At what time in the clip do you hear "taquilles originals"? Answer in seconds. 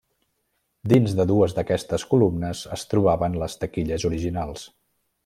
3.65-4.65